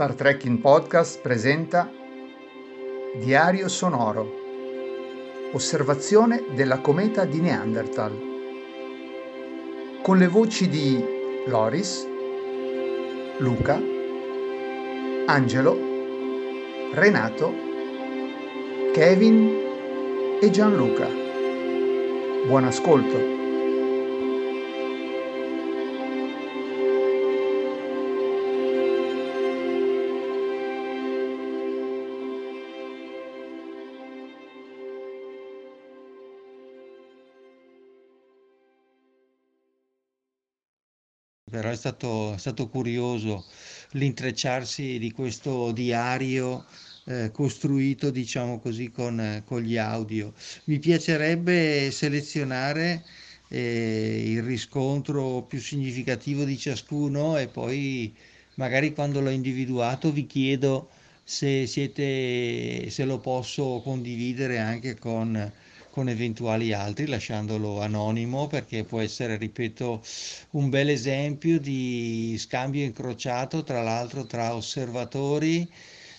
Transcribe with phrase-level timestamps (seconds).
[0.00, 1.92] Star Trek in Podcast presenta
[3.16, 4.32] Diario sonoro.
[5.52, 8.18] Osservazione della cometa di Neanderthal.
[10.00, 11.04] Con le voci di
[11.44, 12.08] Loris,
[13.40, 13.78] Luca,
[15.26, 15.76] Angelo,
[16.94, 17.52] Renato,
[18.94, 21.08] Kevin e Gianluca.
[22.46, 23.39] Buon ascolto.
[41.50, 43.44] Però è stato, è stato curioso
[43.92, 46.64] l'intrecciarsi di questo diario
[47.04, 50.32] eh, costruito, diciamo così, con, con, gli audio.
[50.64, 53.04] Mi piacerebbe selezionare
[53.48, 58.14] eh, il riscontro più significativo di ciascuno e poi
[58.54, 60.90] magari quando l'ho individuato vi chiedo
[61.24, 65.52] se, siete, se lo posso condividere anche con
[65.90, 70.02] con eventuali altri, lasciandolo anonimo perché può essere, ripeto,
[70.52, 75.68] un bel esempio di scambio incrociato, tra l'altro tra osservatori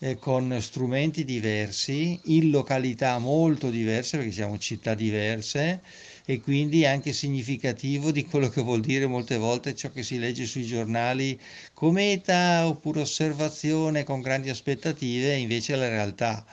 [0.00, 5.82] eh, con strumenti diversi, in località molto diverse, perché siamo città diverse
[6.26, 10.46] e quindi anche significativo di quello che vuol dire molte volte ciò che si legge
[10.46, 11.38] sui giornali,
[11.72, 16.44] cometa oppure osservazione con grandi aspettative, invece la realtà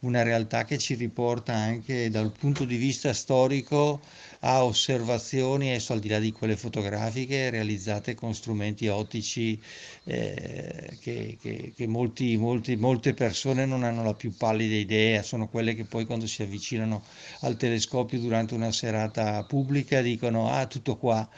[0.00, 4.00] una realtà che ci riporta anche dal punto di vista storico
[4.40, 9.60] a osservazioni, adesso al di là di quelle fotografiche, realizzate con strumenti ottici
[10.04, 15.48] eh, che, che, che molti, molti, molte persone non hanno la più pallida idea, sono
[15.48, 17.02] quelle che poi quando si avvicinano
[17.40, 21.28] al telescopio durante una serata pubblica dicono ah tutto qua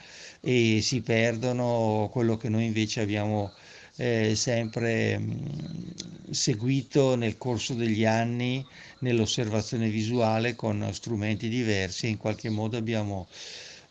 [0.40, 2.08] e si perdono.
[2.12, 3.52] Quello che noi invece abbiamo
[3.98, 8.66] eh, sempre mh, seguito nel corso degli anni
[9.00, 13.28] nell'osservazione visuale con strumenti diversi e in qualche modo abbiamo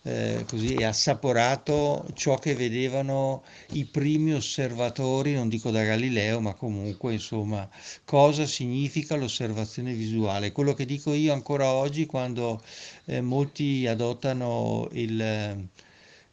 [0.03, 7.13] eh, così assaporato ciò che vedevano i primi osservatori, non dico da Galileo, ma comunque
[7.13, 7.69] insomma
[8.05, 10.51] cosa significa l'osservazione visuale.
[10.51, 12.61] Quello che dico io ancora oggi quando
[13.05, 15.67] eh, molti adottano il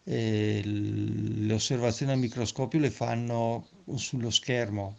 [0.05, 3.67] eh, le osservazioni al microscopio le fanno
[3.97, 4.97] sullo schermo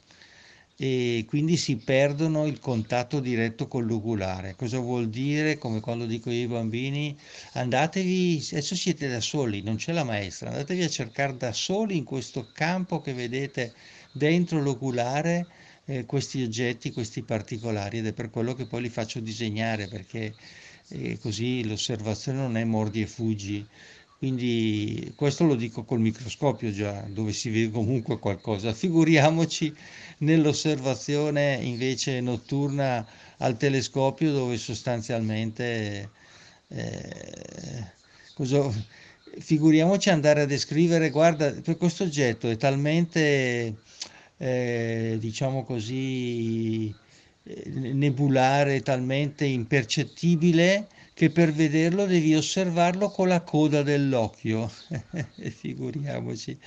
[0.78, 4.56] e quindi si perdono il contatto diretto con l'ugulare.
[4.56, 5.58] Cosa vuol dire?
[5.58, 7.18] Come quando dico io ai bambini,
[7.54, 12.04] andatevi, adesso siete da soli, non c'è la maestra, andatevi a cercare da soli in
[12.04, 13.74] questo campo che vedete
[14.12, 15.48] dentro l'oculare
[15.86, 20.36] eh, questi oggetti, questi particolari ed è per quello che poi li faccio disegnare perché
[20.90, 23.66] eh, così l'osservazione non è mordi e fuggi,
[24.18, 28.74] quindi questo lo dico col microscopio già, dove si vede comunque qualcosa.
[28.74, 29.74] Figuriamoci
[30.20, 33.06] nell'osservazione invece notturna
[33.38, 36.10] al telescopio dove sostanzialmente
[36.70, 37.92] eh,
[38.34, 38.72] cosa,
[39.40, 43.76] figuriamoci andare a descrivere, guarda, questo oggetto è talmente,
[44.38, 46.94] eh, diciamo così,
[47.44, 54.70] eh, nebulare, talmente impercettibile che per vederlo devi osservarlo con la coda dell'occhio,
[55.40, 56.60] figuriamoci.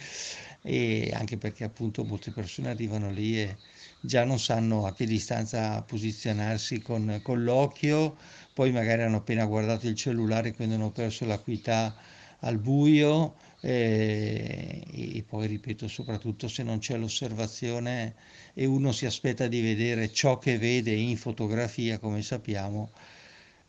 [0.62, 3.56] E anche perché appunto molte persone arrivano lì e
[4.00, 8.16] già non sanno a che distanza posizionarsi con, con l'occhio,
[8.54, 11.94] poi magari hanno appena guardato il cellulare quindi hanno perso l'acuità
[12.40, 13.34] al buio.
[13.60, 18.14] E, e, poi ripeto soprattutto se non c'è l'osservazione
[18.54, 22.90] e uno si aspetta di vedere ciò che vede in fotografia come sappiamo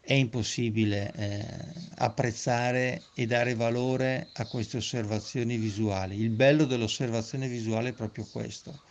[0.10, 6.20] è impossibile eh, apprezzare e dare valore a queste osservazioni visuali.
[6.20, 8.82] Il bello dell'osservazione visuale è proprio questo,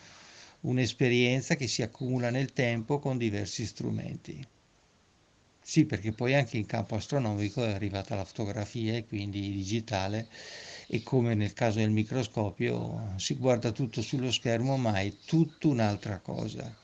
[0.61, 4.49] un'esperienza che si accumula nel tempo con diversi strumenti.
[5.61, 10.29] Sì, perché poi anche in campo astronomico è arrivata la fotografia e quindi digitale
[10.88, 16.20] e come nel caso del microscopio si guarda tutto sullo schermo ma è tutta un'altra
[16.20, 16.76] cosa.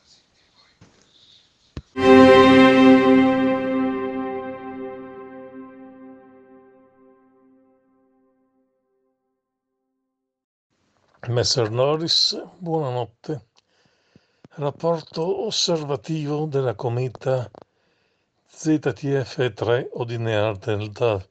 [11.28, 13.46] Messer Norris, buonanotte.
[14.56, 17.50] Rapporto osservativo della cometa
[18.50, 21.26] ZTF3 o di Neanderthal,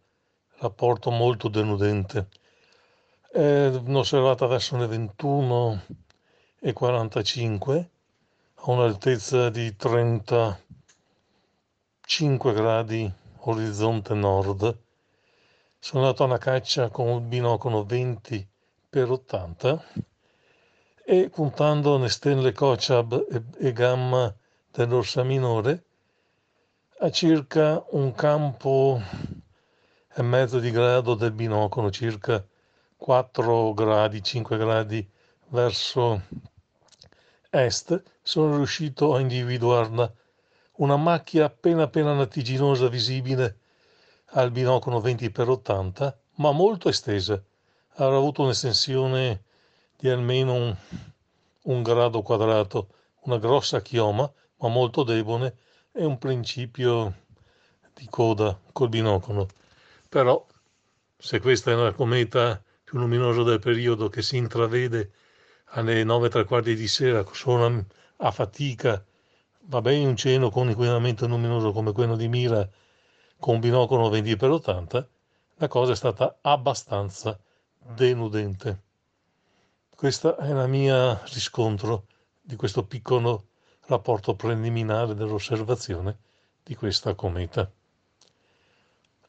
[0.58, 2.28] rapporto molto denudente.
[3.32, 7.86] È osservata verso le 21.45
[8.56, 14.76] a un'altezza di 35 gradi orizzonte nord.
[15.78, 18.48] Sono andato a una caccia con un binocolo 20
[18.94, 19.84] per 80
[21.04, 24.32] e puntando nelle Kochab e, e gamma
[24.72, 25.84] dell'orsa minore
[27.00, 29.02] a circa un campo
[30.14, 32.46] e mezzo di grado del binocolo, circa
[32.96, 35.10] 4 gradi, 5 gradi
[35.48, 36.22] verso
[37.50, 40.14] est, sono riuscito a individuarla.
[40.74, 43.58] Una macchia appena appena lattiginosa visibile
[44.34, 47.44] al binocolo 20x80, ma molto estesa.
[47.98, 49.44] Avrà avuto un'estensione
[49.96, 50.76] di almeno un,
[51.64, 52.88] un grado quadrato,
[53.26, 55.58] una grossa chioma, ma molto debole,
[55.92, 57.14] e un principio
[57.94, 59.48] di coda col binocolo.
[60.10, 60.44] Però,
[61.16, 65.12] se questa è una cometa più luminosa del periodo che si intravede
[65.76, 67.86] alle 9 e tre quarti di sera, sono
[68.18, 69.06] a fatica,
[69.66, 72.68] va bene un cielo con inquinamento luminoso come quello di Mira,
[73.38, 75.06] con binocolo 20x80,
[75.58, 77.40] la cosa è stata abbastanza
[77.96, 78.82] denudente.
[79.96, 82.08] Questo è il mio riscontro
[82.42, 83.48] di questo piccolo
[83.86, 86.18] rapporto preliminare dell'osservazione
[86.64, 87.70] di questa cometa.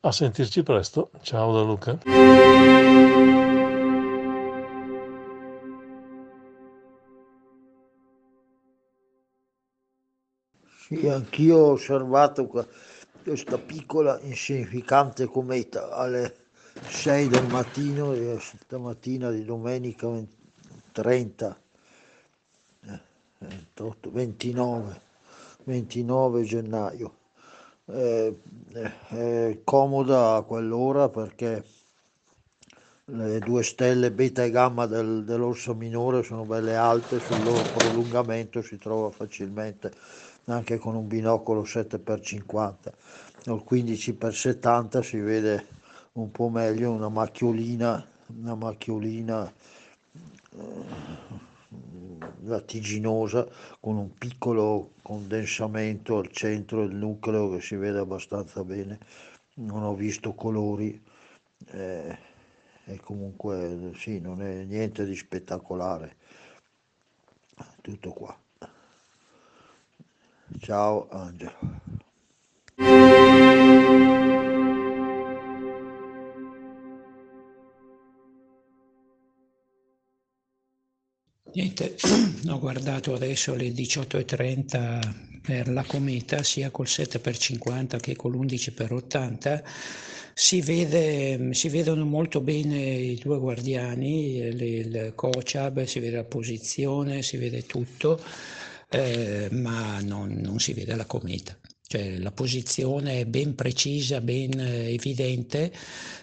[0.01, 1.99] A sentirci presto, ciao da Luca.
[10.77, 12.47] Sì, anch'io ho osservato
[13.23, 16.44] questa piccola insignificante cometa alle
[16.83, 20.09] 6 del mattino di stamattina di domenica
[20.93, 21.61] 30,
[23.39, 25.01] 28, 29,
[25.65, 27.15] 29 gennaio.
[27.87, 28.41] Eh,
[29.09, 31.63] è comoda a quell'ora perché
[33.07, 38.63] le due stelle beta e gamma del, dell'orso minore sono belle alte, sul loro prolungamento
[38.63, 39.93] si trova facilmente
[40.47, 42.93] anche con un binocolo 7x50
[43.49, 45.67] o 15x70 si vede
[46.15, 49.53] un po' meglio una macchiolina una macchiolina
[50.57, 51.13] eh,
[52.43, 53.47] lattiginosa
[53.81, 58.99] con un piccolo condensamento al centro del nucleo che si vede abbastanza bene.
[59.55, 61.01] Non ho visto colori
[61.71, 62.19] eh,
[62.85, 66.17] e comunque sì non è niente di spettacolare.
[67.81, 68.37] Tutto qua.
[70.61, 71.83] Ciao Angelo.
[81.55, 81.95] Niente,
[82.49, 89.63] ho guardato adesso le 18.30 per la cometa, sia col 7x50 che con l'11x80.
[90.35, 97.23] Si, vede, si vedono molto bene i due guardiani, il COCHAB, si vede la posizione,
[97.23, 98.21] si vede tutto
[98.89, 101.57] eh, ma non, non, si vede la cometa.
[101.95, 105.73] Cioè, la posizione è ben precisa, ben eh, evidente,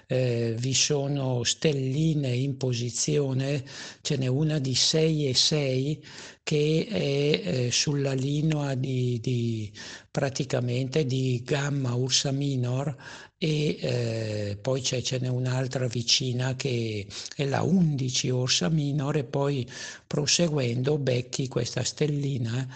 [0.06, 3.64] eh, vi sono stelline in posizione,
[4.02, 6.04] ce n'è una di 6 e 6
[6.44, 9.72] che è eh, sulla linea di, di,
[10.12, 12.94] praticamente di gamma Ursa Minor
[13.38, 19.24] e eh, poi c'è, ce n'è un'altra vicina che è la 11 Ursa Minor e
[19.24, 19.66] poi
[20.06, 22.68] proseguendo becchi questa stellina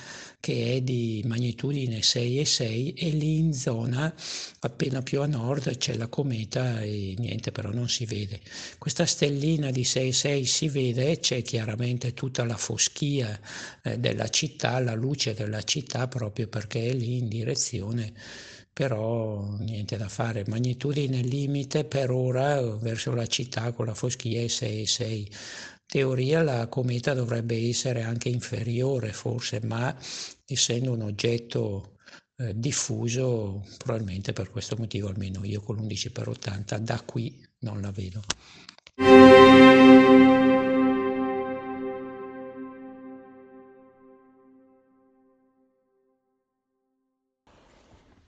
[0.46, 4.14] che è di magnitudine 6 e 6 e lì in zona
[4.60, 8.42] appena più a nord c'è la cometa e niente però non si vede.
[8.78, 13.40] Questa stellina di 6 e 6 si vede, c'è chiaramente tutta la foschia
[13.82, 18.14] eh, della città, la luce della città proprio perché è lì in direzione
[18.72, 24.48] però niente da fare, magnitudine limite per ora verso la città con la foschia è
[24.48, 25.30] 6 e 6
[25.86, 29.96] teoria la cometa dovrebbe essere anche inferiore forse, ma
[30.46, 31.98] essendo un oggetto
[32.38, 37.82] eh, diffuso, probabilmente per questo motivo almeno io con l'11 per 80 da qui non
[37.82, 38.22] la vedo.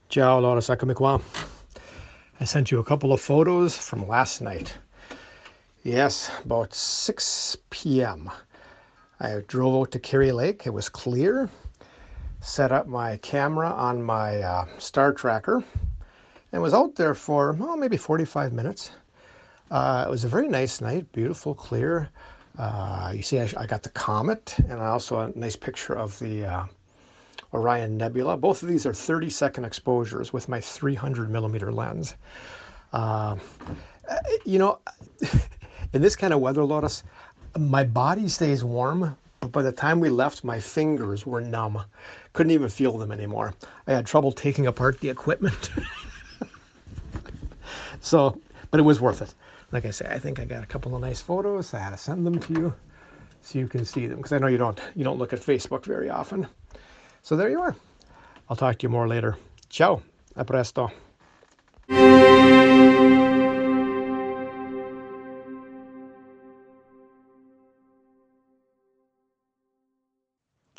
[0.09, 1.19] Ciao Loris, eccomi qua.
[2.39, 4.86] I sent you a couple of photos from last night.
[5.87, 8.29] Yes, about 6 p.m.
[9.21, 10.63] I drove out to Kerry Lake.
[10.67, 11.49] It was clear.
[12.41, 15.63] Set up my camera on my uh, star tracker
[16.51, 18.91] and was out there for oh, maybe 45 minutes.
[19.71, 22.09] Uh, it was a very nice night, beautiful, clear.
[22.59, 26.43] Uh, you see, I, I, got the comet and also a nice picture of the
[26.43, 26.65] uh,
[27.53, 28.35] Orion Nebula.
[28.35, 32.15] Both of these are 30 second exposures with my 300 millimeter lens.
[32.91, 33.37] Uh,
[34.45, 34.79] you know,
[35.93, 37.03] in this kind of weather, Lotus,
[37.57, 41.81] my body stays warm, but by the time we left, my fingers were numb.
[42.33, 43.53] Couldn't even feel them anymore.
[43.87, 45.69] I had trouble taking apart the equipment.
[48.01, 48.39] so,
[48.71, 49.33] but it was worth it.
[49.71, 51.73] Like I say, I think I got a couple of nice photos.
[51.73, 52.73] I had to send them to you.
[53.41, 55.85] so you can see them because I know you don't you don't look at Facebook
[55.85, 56.47] very often.
[57.21, 57.75] So there you are.
[58.49, 59.37] I'll talk to you more later.
[59.69, 60.01] Ciao,
[60.35, 60.91] a presto.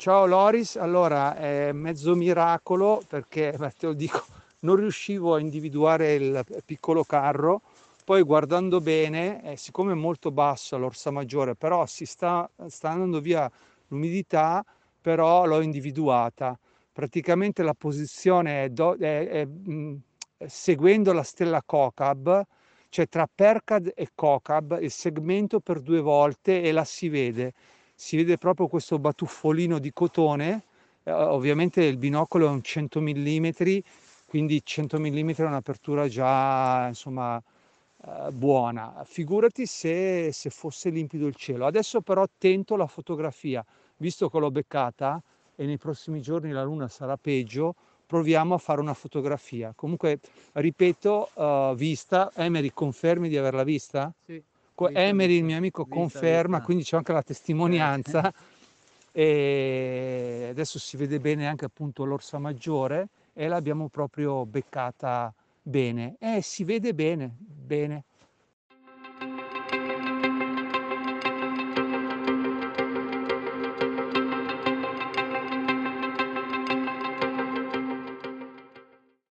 [0.09, 4.25] Ciao Loris, allora è mezzo miracolo perché te lo dico,
[4.61, 7.61] non riuscivo a individuare il piccolo carro,
[8.05, 13.21] poi guardando bene, eh, siccome è molto basso l'Orsa Maggiore, però si sta, sta andando
[13.21, 13.47] via
[13.89, 14.65] l'umidità,
[14.99, 16.57] però l'ho individuata.
[16.91, 19.99] Praticamente la posizione è, do, è, è mh,
[20.47, 22.41] seguendo la stella Cocab,
[22.89, 27.53] cioè tra Percad e Cocab, il segmento per due volte e la si vede
[27.99, 30.63] si vede proprio questo batuffolino di cotone,
[31.03, 33.47] eh, ovviamente il binocolo è un 100 mm,
[34.25, 37.43] quindi 100 mm è un'apertura già insomma
[38.05, 39.03] eh, buona.
[39.03, 41.65] Figurati se, se fosse limpido il cielo.
[41.65, 43.65] Adesso però tento la fotografia,
[43.97, 45.21] visto che l'ho beccata
[45.57, 47.75] e nei prossimi giorni la luna sarà peggio,
[48.07, 49.73] proviamo a fare una fotografia.
[49.75, 50.19] Comunque,
[50.53, 54.13] ripeto, uh, vista, Emery, confermi di averla vista?
[54.25, 54.41] Sì.
[54.87, 58.31] Emery, il mio amico, conferma, quindi c'è anche la testimonianza.
[59.11, 66.15] e adesso si vede bene anche appunto l'orsa maggiore e l'abbiamo proprio beccata bene.
[66.19, 68.03] E si vede bene, bene.